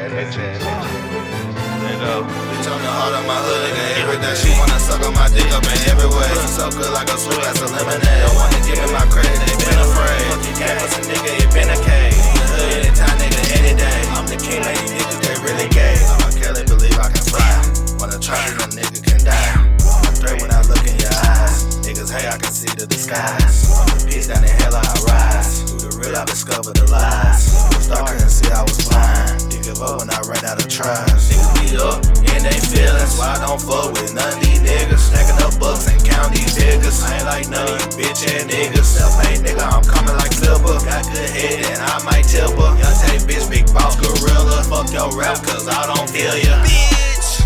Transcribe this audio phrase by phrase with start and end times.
[0.00, 0.60] sad bitches.
[1.82, 2.12] Nigga.
[2.22, 4.02] Bitch on uh, the heart of my hood, nigga.
[4.02, 6.30] Every day she wanna suck on my dick up in every way.
[6.46, 8.22] So good like a sweet glass of lemonade.
[8.24, 10.24] Don't wanna give me my credit, they been afraid.
[10.30, 12.14] Fucking campus a nigga, it been a cave.
[12.14, 14.00] The hood, anytime, nigga, any day.
[14.14, 15.96] I'm the king, lady niggas, they really gay.
[15.98, 17.52] I'm a Kelly, believe I can fly.
[17.98, 19.50] Wanna try a nigga can die.
[19.58, 21.66] I'm a when I look in your eyes.
[21.84, 23.70] Niggas, hey, I can see the disguise.
[23.74, 24.99] I'm the beast down in hell, I
[26.12, 26.16] rise.
[26.16, 27.84] Through the real, I discovered the lies.
[27.84, 29.52] Start couldn't see I was blind.
[29.52, 31.30] You give up when I ran out of tries.
[31.30, 32.00] Niggas be up
[32.34, 33.18] in they feelings.
[33.18, 34.98] Why I don't fuck with none of these niggas?
[34.98, 37.02] Stacking up bucks and count these niggas.
[37.06, 38.86] I ain't like none of you bitch ass niggas.
[38.86, 40.78] Self made nigga, I'm coming like Flipper.
[40.82, 42.70] Got good head and I might tip her.
[42.78, 44.62] Young Tay bitch, big boss gorilla.
[44.66, 46.58] Fuck your rap, cause I don't feel ya.
[46.64, 47.42] Bitch!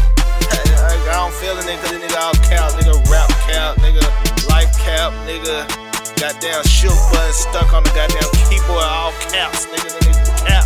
[0.53, 1.85] I, I don't feel it, nigga.
[1.89, 4.05] This nigga all cap, nigga rap cap, nigga
[4.49, 5.94] life cap, nigga.
[6.25, 9.93] Goddamn shoot button stuck on the goddamn keyboard, all caps, nigga.
[9.93, 10.65] The nigga cap.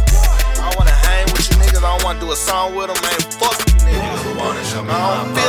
[0.62, 3.18] I wanna hang with you niggas, I don't wanna do a song with them, man.
[3.42, 4.38] Fuck you niggas.
[4.86, 5.47] I don't feel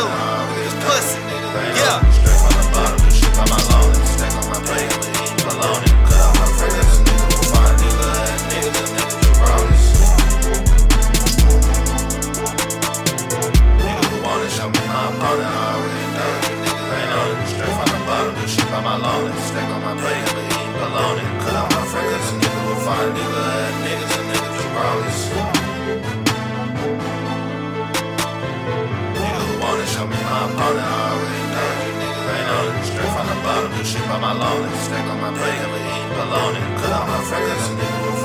[29.90, 32.86] show me my opponent, I already know you niggas ain't on it.
[32.86, 34.70] Straight from the bottom, do shit by my lonely.
[34.86, 36.62] Stack on my plate, but eat bologna.
[36.78, 38.18] Cut out my friends, this nigga will